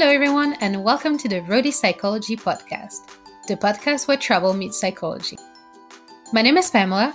[0.00, 3.10] Hello, everyone, and welcome to the Roadie Psychology Podcast,
[3.48, 5.36] the podcast where travel meets psychology.
[6.32, 7.12] My name is Pamela,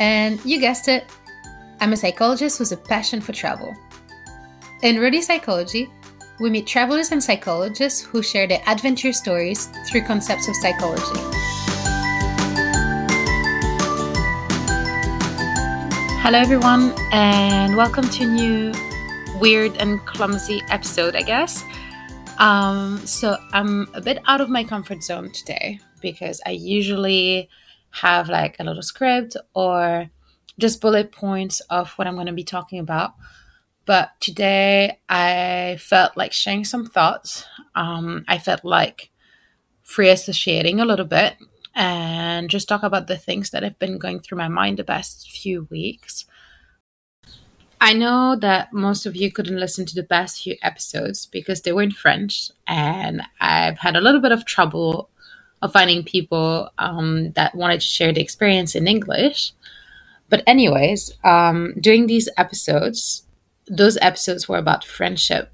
[0.00, 1.04] and you guessed it,
[1.78, 3.72] I'm a psychologist with a passion for travel.
[4.82, 5.88] In Roadie Psychology,
[6.40, 11.20] we meet travelers and psychologists who share their adventure stories through concepts of psychology.
[16.20, 18.72] Hello, everyone, and welcome to a new
[19.38, 21.62] weird and clumsy episode, I guess.
[22.38, 27.48] Um, so I'm a bit out of my comfort zone today because I usually
[27.90, 30.10] have like a little script or
[30.58, 33.14] just bullet points of what I'm going to be talking about.
[33.86, 37.44] But today I felt like sharing some thoughts.
[37.74, 39.10] Um, I felt like
[39.82, 41.36] free associating a little bit
[41.74, 45.30] and just talk about the things that have been going through my mind the past
[45.30, 46.24] few weeks.
[47.84, 51.72] I know that most of you couldn't listen to the past few episodes because they
[51.72, 55.10] were in French, and I've had a little bit of trouble
[55.60, 59.52] of finding people um, that wanted to share the experience in English.
[60.30, 63.26] But, anyways, um, doing these episodes,
[63.68, 65.52] those episodes were about friendship.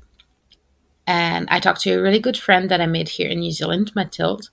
[1.08, 3.90] And I talked to a really good friend that I made here in New Zealand,
[3.96, 4.50] Mathilde.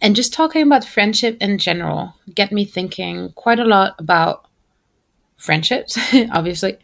[0.00, 4.45] And just talking about friendship in general get me thinking quite a lot about
[5.36, 5.98] friendships,
[6.32, 6.78] obviously,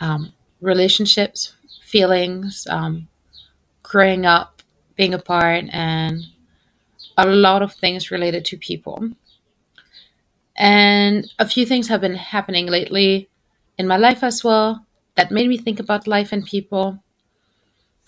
[0.00, 3.08] um, relationships, feelings, um,
[3.82, 4.62] growing up,
[4.96, 6.22] being apart, and
[7.16, 9.10] a lot of things related to people.
[10.56, 13.28] And a few things have been happening lately
[13.78, 17.02] in my life as well that made me think about life and people.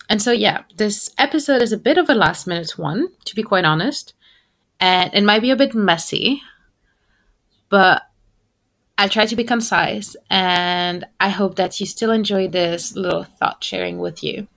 [0.09, 3.43] And so, yeah, this episode is a bit of a last minute one, to be
[3.43, 4.13] quite honest.
[4.79, 6.41] And it might be a bit messy,
[7.69, 8.03] but
[8.97, 13.61] I'll try to be concise, and I hope that you still enjoy this little thought
[13.61, 14.47] sharing with you.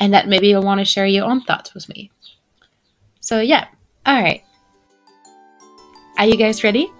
[0.00, 2.10] And that maybe you'll want to share your own thoughts with me.
[3.20, 3.68] So, yeah,
[4.04, 4.42] all right.
[6.18, 6.90] Are you guys ready?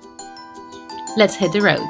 [1.17, 1.87] Let's hit the road.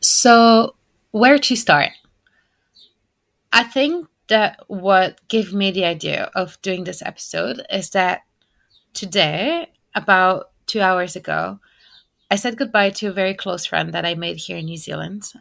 [0.00, 0.74] So,
[1.12, 1.90] where to start?
[3.52, 8.22] I think that what gave me the idea of doing this episode is that
[8.92, 11.60] today, about two hours ago,
[12.30, 15.32] I said goodbye to a very close friend that I made here in New Zealand.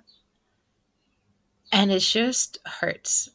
[1.71, 3.29] And it just hurts.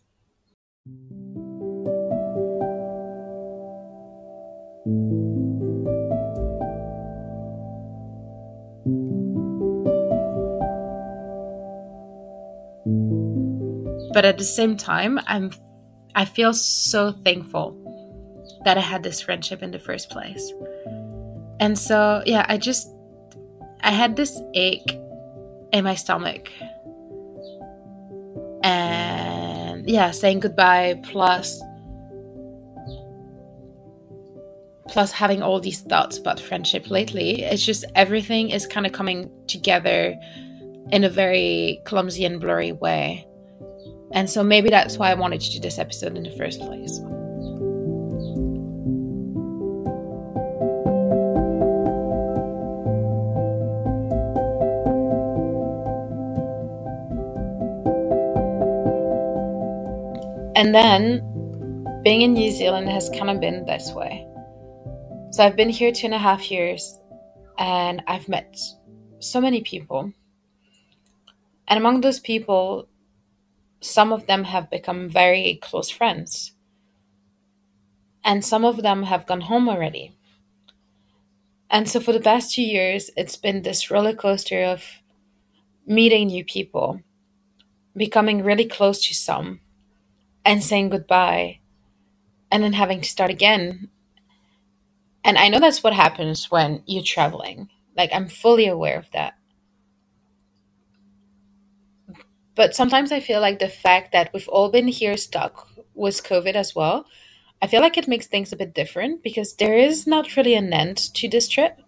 [14.12, 15.50] But at the same time i'm
[16.14, 17.76] i feel so thankful
[18.64, 20.52] that i had this friendship in the first place.
[21.60, 22.88] And so yeah i just
[23.82, 24.98] i had this ache
[25.72, 26.50] in my stomach.
[28.62, 31.60] And yeah saying goodbye plus
[34.88, 39.30] plus having all these thoughts about friendship lately it's just everything is kind of coming
[39.46, 40.14] together
[40.90, 43.24] in a very clumsy and blurry way
[44.12, 47.00] and so maybe that's why I wanted to do this episode in the first place.
[60.60, 64.26] And then being in New Zealand has kind of been this way.
[65.30, 66.98] So I've been here two and a half years
[67.58, 68.58] and I've met
[69.20, 70.12] so many people.
[71.68, 72.89] And among those people,
[73.80, 76.52] some of them have become very close friends.
[78.22, 80.16] And some of them have gone home already.
[81.70, 84.84] And so for the past two years, it's been this roller coaster of
[85.86, 87.00] meeting new people,
[87.96, 89.60] becoming really close to some,
[90.44, 91.60] and saying goodbye,
[92.50, 93.88] and then having to start again.
[95.24, 97.68] And I know that's what happens when you're traveling.
[97.96, 99.34] Like, I'm fully aware of that.
[102.60, 106.52] But sometimes I feel like the fact that we've all been here stuck with COVID
[106.52, 107.06] as well,
[107.62, 110.70] I feel like it makes things a bit different because there is not really an
[110.70, 111.80] end to this trip.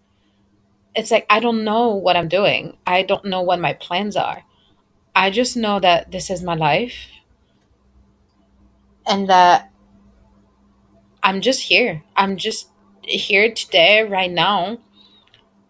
[0.95, 2.75] It's like I don't know what I'm doing.
[2.87, 4.45] I don't know what my plans are.
[5.15, 7.05] I just know that this is my life
[9.05, 9.71] and that
[11.21, 12.01] I'm just here.
[12.15, 12.69] I'm just
[13.03, 14.79] here today, right now.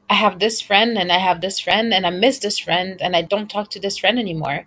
[0.10, 3.18] I have this friend and I have this friend and I miss this friend and
[3.18, 4.66] I don't talk to this friend anymore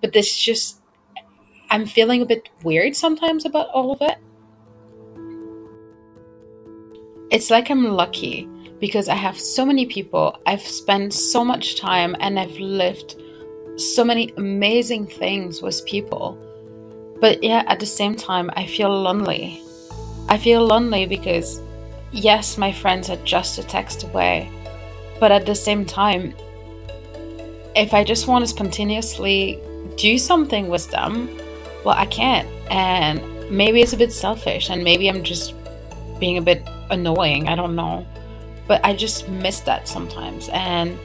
[0.00, 0.80] but this just
[1.70, 4.18] I'm feeling a bit weird sometimes about all of it.
[7.30, 8.48] It's like I'm lucky
[8.80, 13.22] because I have so many people, I've spent so much time, and I've lived
[13.76, 16.36] so many amazing things with people.
[17.20, 19.62] But yeah, at the same time, I feel lonely.
[20.28, 21.60] I feel lonely because,
[22.10, 24.50] yes, my friends are just a text away.
[25.20, 26.34] But at the same time,
[27.76, 29.60] if I just want to spontaneously
[30.00, 31.28] do something with them,
[31.84, 32.48] well, I can't.
[32.70, 33.20] And
[33.50, 35.54] maybe it's a bit selfish, and maybe I'm just
[36.18, 37.48] being a bit annoying.
[37.48, 38.06] I don't know.
[38.66, 40.48] But I just miss that sometimes.
[40.52, 40.98] And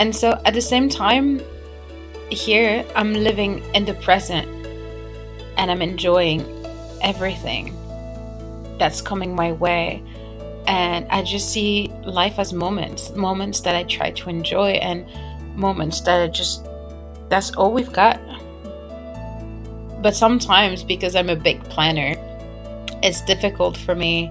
[0.00, 1.40] and so at the same time,
[2.30, 4.48] here I'm living in the present
[5.56, 6.40] and I'm enjoying
[7.00, 7.72] everything
[8.78, 10.02] that's coming my way.
[10.66, 15.06] And I just see life as moments, moments that I try to enjoy, and
[15.56, 16.66] moments that are just,
[17.28, 18.20] that's all we've got.
[20.02, 22.14] But sometimes, because I'm a big planner,
[23.02, 24.30] it's difficult for me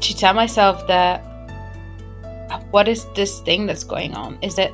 [0.00, 1.24] to tell myself that
[2.70, 4.38] what is this thing that's going on?
[4.42, 4.72] Is it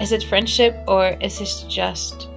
[0.00, 2.28] is it friendship or is this just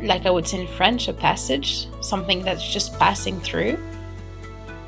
[0.00, 3.78] like I would say in French, a passage, something that's just passing through?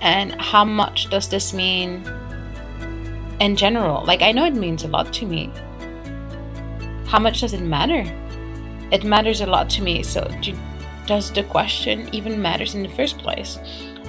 [0.04, 2.04] And how much does this mean
[3.40, 4.04] in general?
[4.04, 5.50] Like, I know it means a lot to me.
[7.06, 8.04] How much does it matter?
[8.92, 10.02] It matters a lot to me.
[10.02, 10.54] So, do,
[11.06, 13.58] does the question even matters in the first place?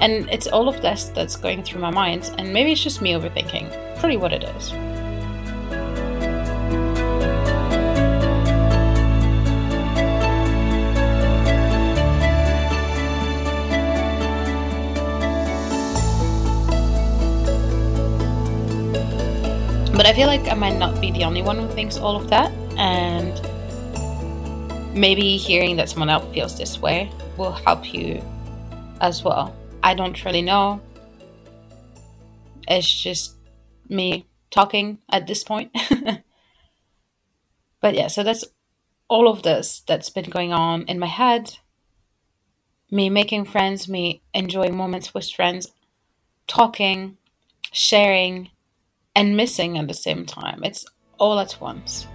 [0.01, 3.13] And it's all of this that's going through my mind, and maybe it's just me
[3.13, 3.99] overthinking.
[4.01, 4.73] Pretty what it is.
[19.95, 22.29] But I feel like I might not be the only one who thinks all of
[22.29, 23.33] that, and
[24.93, 28.21] maybe hearing that someone else feels this way will help you
[28.99, 29.55] as well.
[29.81, 30.81] I don't really know.
[32.67, 33.35] It's just
[33.87, 35.71] me talking at this point.
[37.79, 38.43] but yeah, so that's
[39.07, 41.57] all of this that's been going on in my head.
[42.91, 45.71] Me making friends, me enjoying moments with friends,
[46.47, 47.15] talking,
[47.71, 48.49] sharing,
[49.15, 50.63] and missing at the same time.
[50.63, 50.85] It's
[51.17, 52.07] all at once.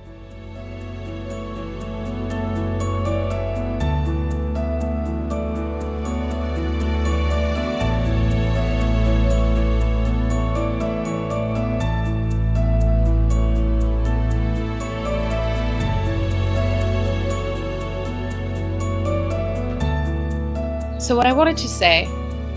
[20.98, 22.04] So, what I wanted to say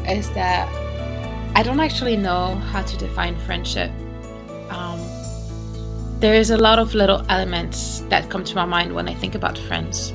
[0.08, 0.70] is that
[1.56, 3.90] I don't actually know how to define friendship
[6.24, 9.36] there is a lot of little elements that come to my mind when I think
[9.36, 10.14] about friends,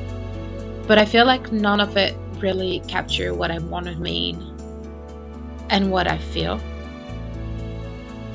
[0.87, 4.41] but I feel like none of it really capture what I want to mean
[5.69, 6.59] and what I feel.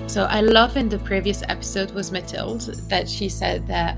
[0.06, 3.98] So I love in the previous episode was Mathilde that she said that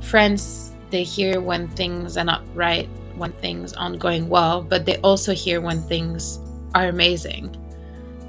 [0.00, 4.98] friends they hear when things are not right, when things aren't going well, but they
[4.98, 6.38] also hear when things
[6.76, 7.50] are amazing.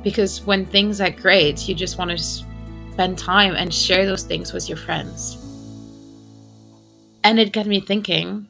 [0.02, 2.46] Because when things are great, you just want to
[2.92, 5.38] spend time and share those things with your friends.
[7.24, 8.48] And it got me thinking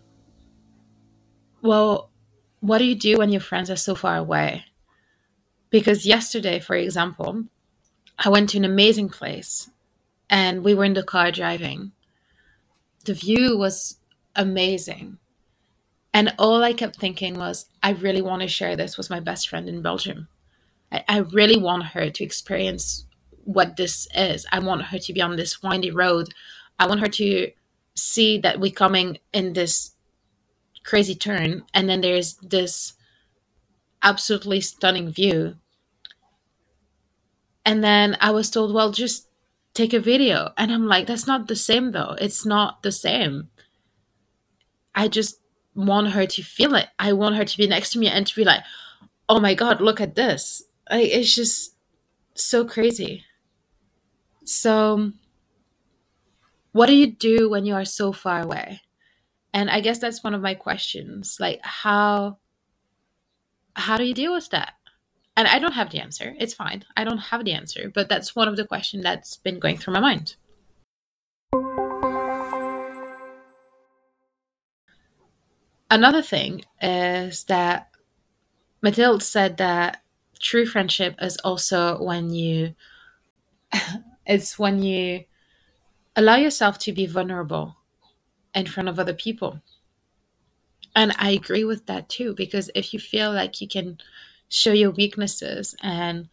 [1.61, 2.09] well,
[2.59, 4.65] what do you do when your friends are so far away?
[5.69, 7.43] Because yesterday, for example,
[8.17, 9.69] I went to an amazing place
[10.27, 11.91] and we were in the car driving.
[13.05, 13.97] The view was
[14.35, 15.17] amazing.
[16.13, 19.47] And all I kept thinking was, I really want to share this with my best
[19.47, 20.27] friend in Belgium.
[20.91, 23.05] I, I really want her to experience
[23.45, 24.45] what this is.
[24.51, 26.33] I want her to be on this windy road.
[26.79, 27.51] I want her to
[27.95, 29.91] see that we're coming in this
[30.83, 32.93] crazy turn, and then there's this
[34.01, 35.55] absolutely stunning view.
[37.65, 39.27] And then I was told, well, just
[39.73, 40.51] take a video.
[40.57, 42.15] And I'm like, that's not the same, though.
[42.19, 43.49] It's not the same.
[44.95, 45.39] I just
[45.75, 46.87] want her to feel it.
[46.97, 48.63] I want her to be next to me and to be like,
[49.29, 50.63] oh my God, look at this.
[50.89, 51.75] Like, it's just
[52.33, 53.23] so crazy.
[54.43, 55.11] So,
[56.71, 58.81] what do you do when you are so far away?
[59.53, 61.37] And I guess that's one of my questions.
[61.39, 62.37] Like how
[63.73, 64.73] how do you deal with that?
[65.35, 66.35] And I don't have the answer.
[66.39, 66.83] It's fine.
[66.95, 69.93] I don't have the answer, but that's one of the questions that's been going through
[69.93, 70.35] my mind.
[75.89, 77.89] Another thing is that
[78.81, 80.01] Mathilde said that
[80.39, 82.75] true friendship is also when you
[84.25, 85.25] it's when you
[86.15, 87.77] allow yourself to be vulnerable
[88.53, 89.61] in front of other people.
[90.95, 93.97] And I agree with that too, because if you feel like you can
[94.49, 96.27] show your weaknesses and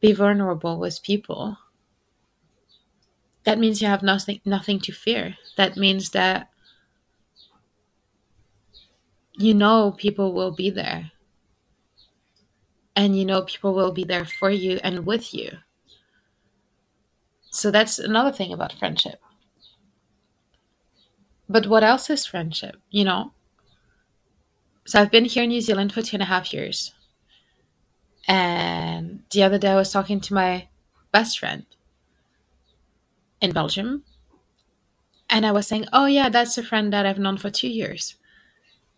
[0.00, 1.58] be vulnerable with people,
[3.44, 5.36] that means you have nothing nothing to fear.
[5.56, 6.48] That means that
[9.34, 11.12] you know people will be there.
[12.96, 15.58] And you know people will be there for you and with you.
[17.50, 19.20] So that's another thing about friendship.
[21.48, 22.76] But what else is friendship?
[22.90, 23.32] You know,
[24.86, 26.92] so I've been here in New Zealand for two and a half years.
[28.26, 30.68] And the other day I was talking to my
[31.12, 31.64] best friend
[33.40, 34.04] in Belgium.
[35.28, 38.16] And I was saying, oh, yeah, that's a friend that I've known for two years.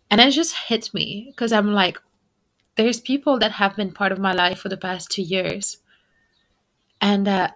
[0.09, 1.99] And it just hit me because I'm like,
[2.75, 5.77] there's people that have been part of my life for the past two years.
[6.99, 7.51] And uh,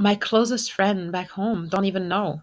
[0.00, 2.42] my closest friend back home don't even know.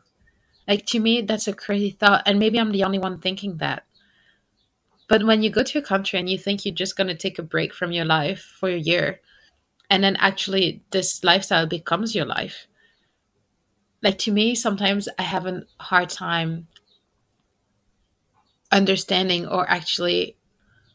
[0.67, 2.21] Like, to me, that's a crazy thought.
[2.27, 3.83] And maybe I'm the only one thinking that.
[5.09, 7.39] But when you go to a country and you think you're just going to take
[7.39, 9.21] a break from your life for a year,
[9.89, 12.67] and then actually this lifestyle becomes your life,
[14.03, 16.67] like to me, sometimes I have a hard time
[18.71, 20.35] understanding or actually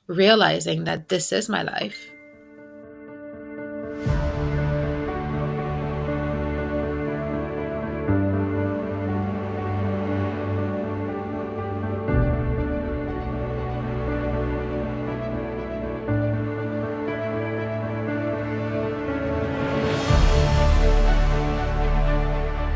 [0.07, 2.12] realizing that this is my life.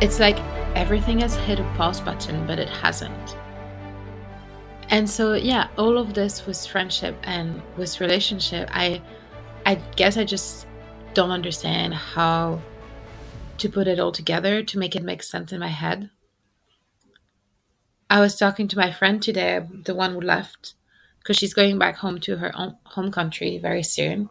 [0.07, 0.39] It's like
[0.77, 3.37] everything has hit a pause button, but it hasn't.
[4.89, 9.03] And so yeah, all of this with friendship and with relationship, I
[9.67, 10.69] I guess I just
[11.13, 12.61] don't understand how
[13.59, 16.09] to put it all together to make it make sense in my head.
[18.09, 20.75] I was talking to my friend today, the one who left,
[21.19, 24.31] because she's going back home to her own home country very soon.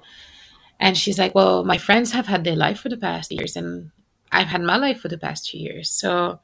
[0.79, 3.91] And she's like, Well, my friends have had their life for the past years, and
[4.35, 5.89] I've had my life for the past two years.
[5.89, 6.41] So,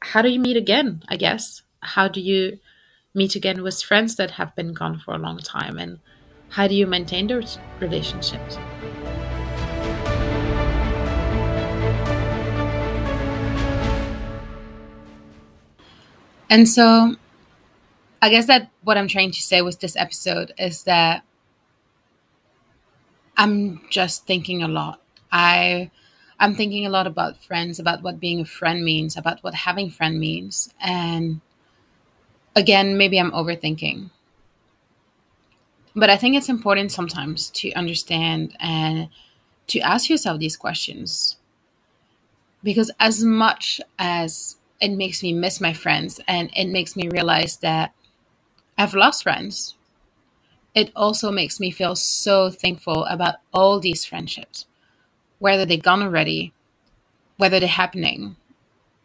[0.00, 1.02] how do you meet again?
[1.08, 1.62] I guess.
[1.80, 2.58] How do you
[3.14, 5.78] meet again with friends that have been gone for a long time?
[5.78, 5.98] And
[6.50, 8.58] how do you maintain those relationships?
[16.50, 17.16] And so,
[18.20, 21.24] I guess that what I'm trying to say with this episode is that
[23.38, 25.00] I'm just thinking a lot
[25.32, 25.90] I
[26.40, 29.90] I'm thinking a lot about friends, about what being a friend means, about what having
[29.90, 30.72] friend means.
[30.80, 31.42] And
[32.56, 34.10] again, maybe I'm overthinking.
[35.94, 39.08] But I think it's important sometimes to understand and
[39.66, 41.36] to ask yourself these questions.
[42.62, 47.58] Because as much as it makes me miss my friends and it makes me realize
[47.58, 47.92] that
[48.78, 49.74] I've lost friends,
[50.74, 54.64] it also makes me feel so thankful about all these friendships
[55.40, 56.52] whether they're gone already,
[57.36, 58.36] whether they're happening,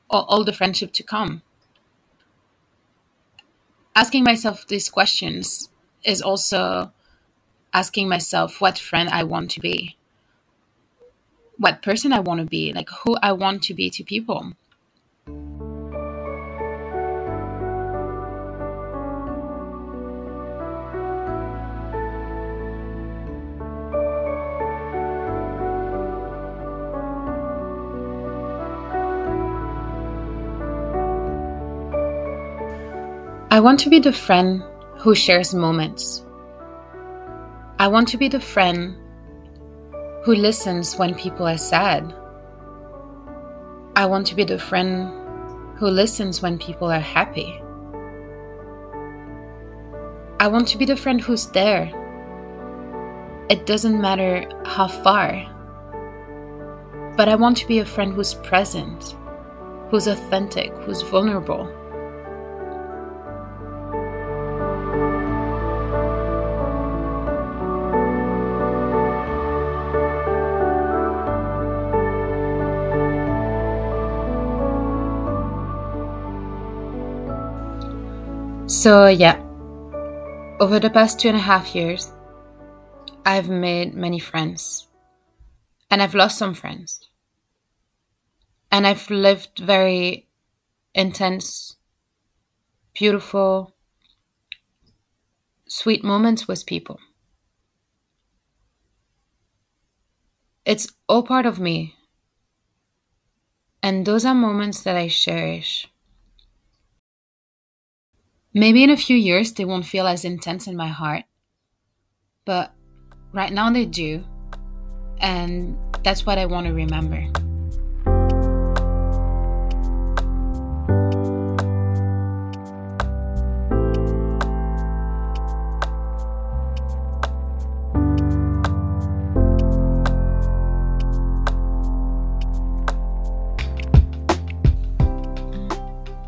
[0.10, 1.42] or all the friendship to come.
[3.96, 5.70] Asking myself these questions
[6.04, 6.92] is also
[7.74, 9.98] asking myself what friend I want to be,
[11.58, 14.54] what person I want to be, like who I want to be to people.
[33.56, 34.62] I want to be the friend
[34.98, 36.26] who shares moments.
[37.80, 38.98] I want to be the friend
[40.26, 42.14] who listens when people are sad.
[43.96, 45.10] I want to be the friend
[45.78, 47.58] who listens when people are happy.
[50.42, 51.90] I want to be the friend who's there.
[53.50, 55.32] It doesn't matter how far,
[57.16, 59.16] but I want to be a friend who's present,
[59.92, 61.74] who's authentic, who's vulnerable.
[78.86, 79.42] So, yeah,
[80.60, 82.14] over the past two and a half years,
[83.26, 84.88] I've made many friends
[85.90, 87.00] and I've lost some friends.
[88.72, 90.28] And I've lived very
[90.94, 91.78] intense,
[92.94, 93.74] beautiful,
[95.68, 97.00] sweet moments with people.
[100.64, 101.96] It's all part of me.
[103.82, 105.88] And those are moments that I cherish.
[108.58, 111.26] Maybe in a few years they won't feel as intense in my heart,
[112.46, 112.72] but
[113.34, 114.24] right now they do,
[115.20, 117.28] and that's what I want to remember.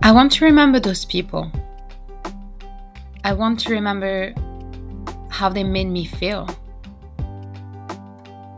[0.01, 1.49] I want to remember those people.
[3.27, 4.33] I want to remember
[5.29, 6.47] how they made me feel.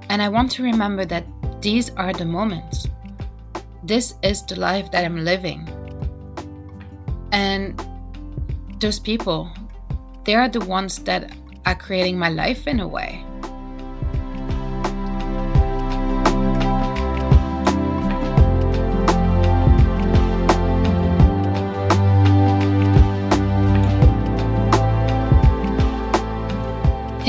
[0.09, 1.25] And I want to remember that
[1.59, 2.87] these are the moments.
[3.81, 5.67] This is the life that I'm living.
[7.31, 7.83] And
[8.79, 9.49] those people,
[10.25, 11.33] they are the ones that
[11.65, 13.25] are creating my life in a way.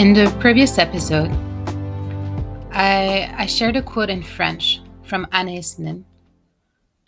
[0.01, 1.31] In the previous episode,
[2.73, 6.07] I, I shared a quote in French from Anais Nin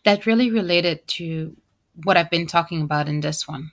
[0.04, 1.56] that really related to
[2.04, 3.72] what I've been talking about in this one.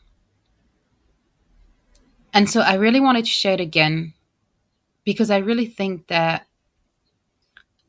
[2.33, 4.13] And so I really wanted to share it again
[5.03, 6.47] because I really think that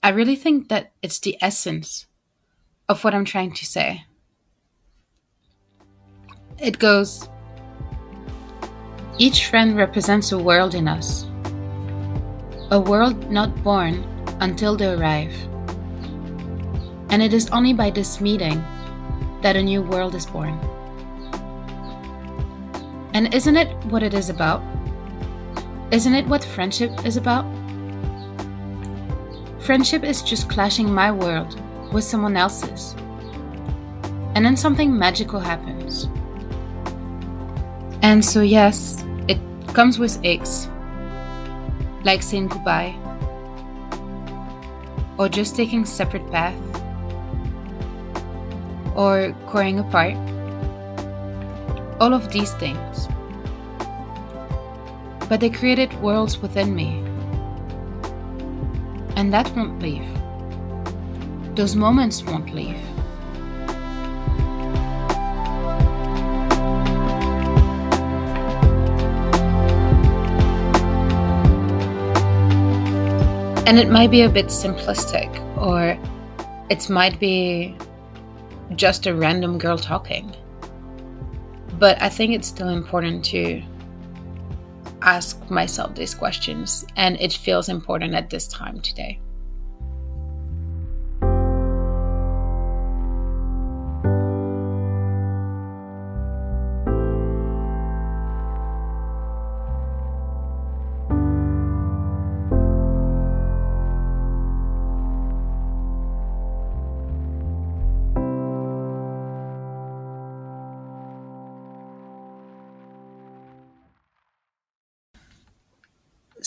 [0.02, 2.06] I really think that it's the essence
[2.88, 4.04] of what I'm trying to say.
[6.58, 7.28] It goes
[9.20, 11.26] each friend represents a world in us,
[12.70, 14.02] a world not born
[14.40, 15.34] until they arrive.
[17.10, 18.64] And it is only by this meeting
[19.42, 20.58] that a new world is born.
[23.12, 24.62] And isn't it what it is about?
[25.90, 27.44] Isn't it what friendship is about?
[29.58, 31.60] Friendship is just clashing my world
[31.92, 32.94] with someone else's.
[34.34, 36.08] And then something magical happens.
[38.00, 39.04] And so, yes,
[39.72, 40.68] comes with aches,
[42.04, 42.94] like saying goodbye,
[45.18, 46.56] or just taking separate paths,
[48.96, 50.16] or growing apart.
[52.00, 53.08] All of these things.
[55.28, 57.04] But they created worlds within me.
[59.16, 60.08] And that won't leave.
[61.54, 62.80] Those moments won't leave.
[73.70, 75.96] And it might be a bit simplistic, or
[76.70, 77.76] it might be
[78.74, 80.34] just a random girl talking.
[81.78, 83.62] But I think it's still important to
[85.02, 89.20] ask myself these questions, and it feels important at this time today.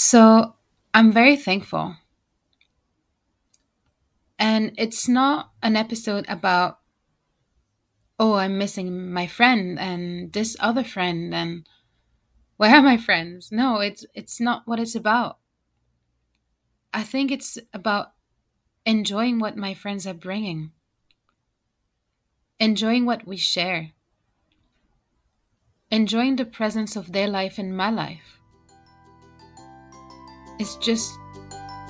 [0.06, 0.56] So
[0.94, 1.96] I'm very thankful.
[4.38, 6.80] And it's not an episode about,
[8.20, 11.66] oh, I'm missing my friend and this other friend and
[12.58, 13.50] where are my friends?
[13.50, 15.38] No, it's it's not what it's about.
[16.94, 18.12] I think it's about
[18.86, 20.74] enjoying what my friends are bringing.
[22.60, 23.94] Enjoying what we share.
[25.90, 28.43] Enjoying the presence of their life in my life.
[30.60, 31.18] It's just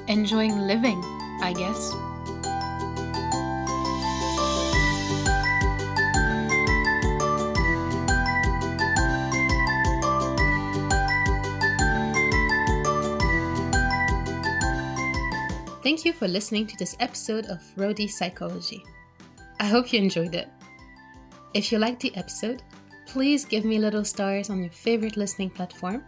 [0.08, 1.02] enjoying living,
[1.41, 1.91] I guess.
[15.84, 18.84] Thank you for listening to this episode of Roadie Psychology.
[19.60, 20.47] I hope you enjoyed it.
[21.54, 22.63] If you liked the episode,
[23.06, 26.04] please give me little stars on your favorite listening platform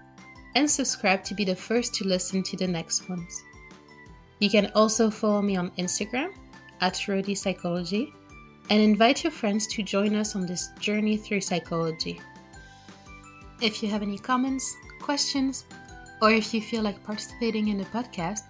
[0.55, 3.43] and subscribe to be the first to listen to the next ones.
[4.39, 6.33] You can also follow me on Instagram
[6.81, 8.13] at Roadie Psychology
[8.69, 12.19] and invite your friends to join us on this journey through psychology.
[13.61, 15.65] If you have any comments, questions,
[16.21, 18.41] or if you feel like participating in the podcast,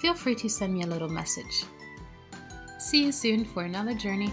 [0.00, 1.64] feel free to send me a little message.
[2.78, 4.32] See you soon for another journey.